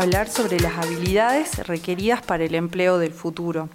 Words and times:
hablar 0.00 0.30
sobre 0.30 0.58
las 0.58 0.78
habilidades 0.78 1.58
requeridas 1.66 2.22
para 2.22 2.44
el 2.44 2.54
empleo 2.54 2.98
del 2.98 3.12
futuro. 3.12 3.68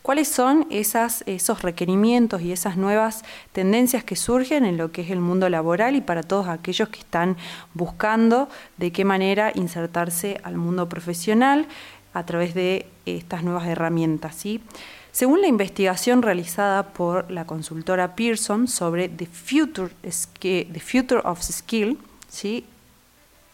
¿Cuáles 0.00 0.28
son 0.28 0.66
esas, 0.70 1.24
esos 1.26 1.62
requerimientos 1.62 2.40
y 2.42 2.52
esas 2.52 2.76
nuevas 2.76 3.24
tendencias 3.50 4.04
que 4.04 4.14
surgen 4.14 4.64
en 4.64 4.76
lo 4.76 4.92
que 4.92 5.02
es 5.02 5.10
el 5.10 5.18
mundo 5.18 5.48
laboral 5.48 5.96
y 5.96 6.00
para 6.00 6.22
todos 6.22 6.46
aquellos 6.46 6.88
que 6.88 7.00
están 7.00 7.36
buscando 7.74 8.48
de 8.76 8.92
qué 8.92 9.04
manera 9.04 9.50
insertarse 9.56 10.40
al 10.44 10.56
mundo 10.56 10.88
profesional 10.88 11.66
a 12.14 12.24
través 12.26 12.54
de 12.54 12.86
estas 13.04 13.42
nuevas 13.42 13.66
herramientas? 13.66 14.36
¿sí? 14.36 14.60
Según 15.10 15.40
la 15.40 15.48
investigación 15.48 16.22
realizada 16.22 16.92
por 16.92 17.28
la 17.28 17.44
consultora 17.44 18.14
Pearson 18.14 18.68
sobre 18.68 19.08
The 19.08 19.26
Future, 19.26 19.92
the 20.00 20.80
future 20.80 21.20
of 21.24 21.42
Skill, 21.42 21.98
¿sí? 22.28 22.66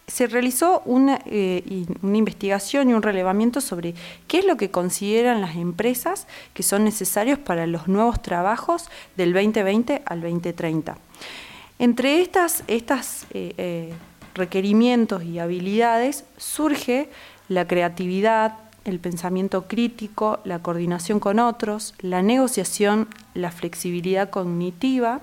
Se 0.08 0.26
realizó 0.26 0.82
una, 0.86 1.20
eh, 1.26 1.86
una, 2.02 2.16
investigación 2.16 2.90
y 2.90 2.94
un 2.94 3.02
relevamiento 3.02 3.60
sobre 3.60 3.94
qué 4.26 4.38
es 4.38 4.46
lo 4.46 4.56
que 4.56 4.70
consideran 4.70 5.40
las 5.40 5.54
empresas 5.56 6.26
que 6.54 6.62
son 6.62 6.84
necesarios 6.84 7.38
para 7.38 7.66
los 7.66 7.86
nuevos 7.88 8.20
trabajos 8.22 8.88
del 9.16 9.32
2020 9.32 10.02
al 10.04 10.22
2030. 10.22 10.96
Entre 11.78 12.20
estos 12.22 12.64
estas, 12.66 13.26
eh, 13.32 13.54
eh, 13.58 13.92
requerimientos 14.34 15.22
y 15.24 15.38
habilidades 15.38 16.24
surge 16.38 17.10
la 17.48 17.68
creatividad, 17.68 18.54
el 18.84 19.00
pensamiento 19.00 19.68
crítico, 19.68 20.40
la 20.44 20.60
coordinación 20.60 21.20
con 21.20 21.38
otros, 21.38 21.94
la 22.00 22.22
negociación, 22.22 23.08
la 23.34 23.50
flexibilidad 23.50 24.30
cognitiva, 24.30 25.20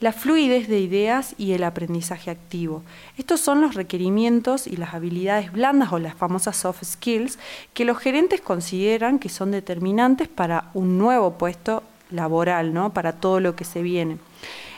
la 0.00 0.12
fluidez 0.12 0.66
de 0.66 0.80
ideas 0.80 1.34
y 1.38 1.52
el 1.52 1.62
aprendizaje 1.62 2.30
activo. 2.30 2.82
Estos 3.18 3.40
son 3.40 3.60
los 3.60 3.74
requerimientos 3.74 4.66
y 4.66 4.76
las 4.76 4.94
habilidades 4.94 5.52
blandas 5.52 5.92
o 5.92 5.98
las 5.98 6.14
famosas 6.14 6.56
soft 6.56 6.82
skills 6.84 7.38
que 7.74 7.84
los 7.84 7.98
gerentes 7.98 8.40
consideran 8.40 9.18
que 9.18 9.28
son 9.28 9.50
determinantes 9.50 10.28
para 10.28 10.70
un 10.74 10.98
nuevo 10.98 11.34
puesto 11.34 11.82
laboral, 12.10 12.72
¿no? 12.72 12.92
para 12.92 13.12
todo 13.12 13.40
lo 13.40 13.54
que 13.54 13.64
se 13.64 13.82
viene. 13.82 14.16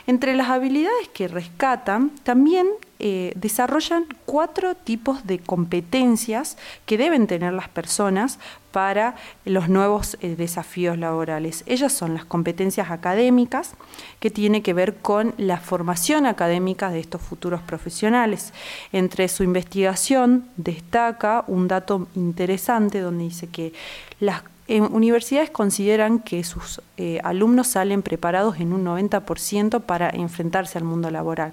Entre 0.06 0.34
las 0.34 0.48
habilidades 0.48 1.08
que 1.12 1.28
rescatan, 1.28 2.10
también 2.24 2.66
eh, 2.98 3.32
desarrollan 3.34 4.06
cuatro 4.26 4.76
tipos 4.76 5.26
de 5.26 5.40
competencias 5.40 6.56
que 6.86 6.96
deben 6.96 7.26
tener 7.26 7.52
las 7.52 7.68
personas 7.68 8.38
para 8.70 9.16
los 9.44 9.68
nuevos 9.68 10.16
eh, 10.20 10.36
desafíos 10.36 10.96
laborales. 10.98 11.64
Ellas 11.66 11.92
son 11.92 12.14
las 12.14 12.24
competencias 12.24 12.90
académicas, 12.90 13.74
que 14.20 14.30
tiene 14.30 14.62
que 14.62 14.72
ver 14.72 14.96
con 14.96 15.34
la 15.36 15.58
formación 15.58 16.26
académica 16.26 16.90
de 16.90 17.00
estos 17.00 17.20
futuros 17.20 17.60
profesionales. 17.60 18.52
Entre 18.92 19.28
su 19.28 19.42
investigación 19.42 20.48
destaca 20.56 21.44
un 21.48 21.68
dato 21.68 22.06
interesante 22.14 23.00
donde 23.00 23.24
dice 23.24 23.48
que 23.48 23.72
las 24.20 24.42
universidades 24.68 25.50
consideran 25.50 26.18
que 26.18 26.44
sus 26.44 26.80
eh, 26.96 27.20
alumnos 27.24 27.68
salen 27.68 28.02
preparados 28.02 28.60
en 28.60 28.72
un 28.72 28.84
90% 28.84 29.82
para 29.82 30.08
enfrentarse 30.10 30.78
al 30.78 30.84
mundo 30.84 31.10
laboral. 31.10 31.52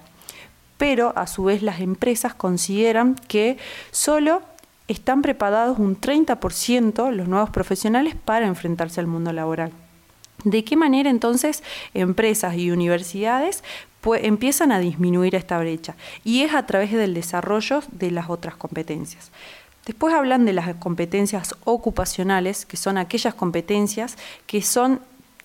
Pero 0.77 1.13
a 1.17 1.27
su 1.27 1.43
vez 1.43 1.61
las 1.61 1.81
empresas 1.81 2.33
consideran 2.33 3.15
que 3.15 3.57
solo 3.91 4.41
están 4.87 5.21
preparados 5.21 5.77
un 5.79 5.99
30% 5.99 7.11
los 7.11 7.27
nuevos 7.27 7.49
profesionales 7.49 8.15
para 8.15 8.47
enfrentarse 8.47 8.99
al 8.99 9.07
mundo 9.07 9.31
laboral. 9.33 9.71
¿De 10.43 10.63
qué 10.63 10.75
manera 10.77 11.09
entonces 11.09 11.63
empresas 11.93 12.55
y 12.55 12.71
universidades 12.71 13.63
empiezan 14.21 14.71
a 14.71 14.79
disminuir 14.79 15.35
esta 15.35 15.59
brecha? 15.59 15.95
Y 16.23 16.41
es 16.41 16.53
a 16.53 16.65
través 16.65 16.91
del 16.91 17.13
desarrollo 17.13 17.81
de 17.91 18.11
las 18.11 18.29
otras 18.29 18.55
competencias. 18.55 19.31
Después 19.89 20.13
hablan 20.13 20.45
de 20.45 20.53
las 20.53 20.75
competencias 20.75 21.55
ocupacionales, 21.63 22.67
que 22.67 22.77
son 22.77 22.99
aquellas 22.99 23.33
competencias 23.33 24.19
que 24.45 24.61
son 24.61 25.01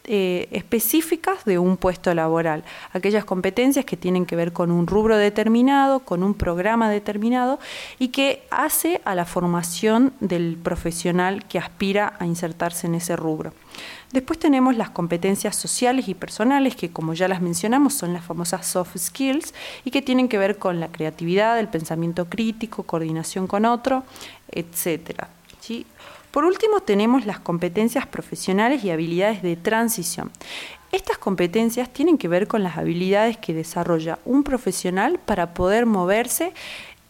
eh, 0.07 0.49
específicas 0.51 1.47
de 1.47 1.59
un 1.59 1.79
puesto 1.79 2.13
laboral, 2.13 2.63
aquellas 2.93 3.25
competencias 3.25 3.87
que 3.87 3.97
tienen 3.97 4.27
que 4.27 4.37
ver 4.37 4.53
con 4.53 4.71
un 4.71 4.87
rubro 4.87 5.17
determinado, 5.17 6.01
con 6.01 6.23
un 6.23 6.35
programa 6.35 6.91
determinado 6.91 7.59
y 7.99 8.09
que 8.09 8.43
hace 8.51 9.01
a 9.07 9.15
la 9.15 9.25
formación 9.25 10.13
del 10.21 10.59
profesional 10.63 11.47
que 11.47 11.59
aspira 11.59 12.15
a 12.19 12.27
insertarse 12.27 12.87
en 12.87 12.97
ese 12.97 13.17
rubro. 13.17 13.55
Después 14.13 14.39
tenemos 14.39 14.77
las 14.77 14.91
competencias 14.91 15.57
sociales 15.57 16.07
y 16.07 16.15
personales, 16.15 16.77
que 16.77 16.91
como 16.91 17.15
ya 17.15 17.27
las 17.27 17.41
mencionamos 17.41 17.95
son 17.95 18.13
las 18.13 18.25
famosas 18.25 18.67
soft 18.67 18.97
skills 18.99 19.55
y 19.85 19.91
que 19.91 20.03
tienen 20.03 20.29
que 20.29 20.39
ver 20.39 20.59
con 20.59 20.81
la 20.81 20.93
creatividad, 20.93 21.59
el 21.59 21.69
pensamiento 21.69 22.27
crítico, 22.27 22.83
coordinación 22.83 23.47
con 23.47 23.65
otro, 23.65 24.05
etc. 24.53 25.25
¿sí? 25.61 25.87
Por 26.35 26.45
último, 26.47 26.81
tenemos 26.81 27.27
las 27.27 27.39
competencias 27.39 28.09
profesionales 28.09 28.83
y 28.83 28.91
habilidades 28.91 29.41
de 29.41 29.55
transición. 29.55 30.33
Estas 30.91 31.17
competencias 31.17 31.93
tienen 31.93 32.19
que 32.19 32.27
ver 32.27 32.49
con 32.49 32.65
las 32.65 32.77
habilidades 32.77 33.37
que 33.37 33.55
desarrolla 33.55 34.19
un 34.25 34.43
profesional 34.43 35.21
para 35.25 35.55
poder 35.55 35.87
moverse 35.87 36.53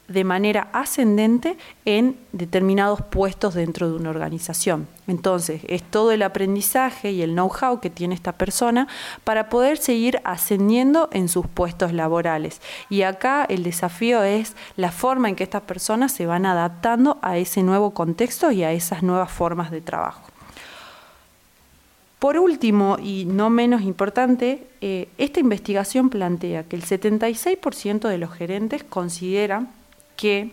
de 0.08 0.24
manera 0.24 0.68
ascendente 0.72 1.56
en 1.84 2.16
determinados 2.32 3.00
puestos 3.02 3.54
dentro 3.54 3.88
de 3.88 3.96
una 3.96 4.10
organización. 4.10 4.86
Entonces, 5.06 5.62
es 5.68 5.82
todo 5.82 6.12
el 6.12 6.22
aprendizaje 6.22 7.12
y 7.12 7.22
el 7.22 7.32
know-how 7.32 7.80
que 7.80 7.90
tiene 7.90 8.14
esta 8.14 8.32
persona 8.32 8.86
para 9.24 9.48
poder 9.48 9.78
seguir 9.78 10.20
ascendiendo 10.24 11.08
en 11.12 11.28
sus 11.28 11.46
puestos 11.46 11.92
laborales. 11.92 12.60
Y 12.90 13.02
acá 13.02 13.44
el 13.48 13.62
desafío 13.62 14.22
es 14.22 14.56
la 14.76 14.92
forma 14.92 15.28
en 15.28 15.36
que 15.36 15.44
estas 15.44 15.62
personas 15.62 16.12
se 16.12 16.26
van 16.26 16.44
adaptando 16.44 17.18
a 17.22 17.38
ese 17.38 17.62
nuevo 17.62 17.92
contexto 17.92 18.50
y 18.50 18.62
a 18.62 18.72
esas 18.72 19.02
nuevas 19.02 19.30
formas 19.30 19.70
de 19.70 19.80
trabajo. 19.80 20.22
Por 22.18 22.38
último, 22.38 22.96
y 23.02 23.26
no 23.26 23.50
menos 23.50 23.82
importante, 23.82 24.66
eh, 24.80 25.08
esta 25.18 25.40
investigación 25.40 26.08
plantea 26.08 26.64
que 26.64 26.74
el 26.74 26.82
76% 26.82 28.08
de 28.08 28.16
los 28.16 28.32
gerentes 28.32 28.82
consideran 28.82 29.68
que 30.16 30.52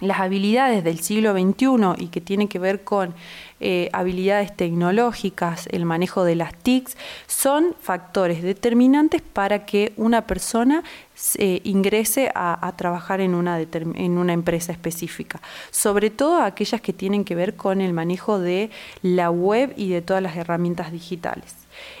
las 0.00 0.20
habilidades 0.20 0.84
del 0.84 1.00
siglo 1.00 1.32
XXI 1.32 2.04
y 2.04 2.08
que 2.08 2.20
tienen 2.20 2.46
que 2.46 2.58
ver 2.58 2.84
con 2.84 3.14
eh, 3.60 3.88
habilidades 3.92 4.56
tecnológicas, 4.56 5.66
el 5.72 5.84
manejo 5.84 6.22
de 6.22 6.36
las 6.36 6.54
TICs, 6.54 6.96
son 7.26 7.74
factores 7.80 8.42
determinantes 8.42 9.22
para 9.22 9.66
que 9.66 9.92
una 9.96 10.26
persona 10.26 10.84
eh, 11.34 11.60
ingrese 11.64 12.30
a, 12.32 12.72
trabajar 12.76 13.20
en 13.20 13.34
una, 13.34 13.60
en 13.60 14.18
una 14.18 14.32
empresa 14.32 14.70
específica, 14.70 15.40
sobre 15.72 16.10
todo 16.10 16.42
aquellas 16.42 16.80
que 16.80 16.92
tienen 16.92 17.24
que 17.24 17.34
ver 17.34 17.56
con 17.56 17.80
el 17.80 17.92
manejo 17.92 18.38
de 18.38 18.70
la 19.02 19.30
web 19.30 19.74
y 19.76 19.88
de 19.88 20.00
todas 20.00 20.22
las 20.22 20.36
herramientas 20.36 20.92
digitales. 20.92 21.56